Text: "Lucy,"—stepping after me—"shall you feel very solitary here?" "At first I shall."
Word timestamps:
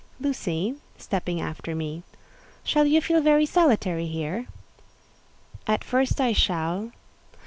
"Lucy,"—stepping 0.19 1.39
after 1.39 1.75
me—"shall 1.75 2.87
you 2.87 2.99
feel 2.99 3.21
very 3.21 3.45
solitary 3.45 4.07
here?" 4.07 4.47
"At 5.67 5.83
first 5.83 6.19
I 6.19 6.33
shall." 6.33 6.91